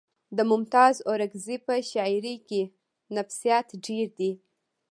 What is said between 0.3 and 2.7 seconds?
د ممتاز اورکزي په شاعرۍ کې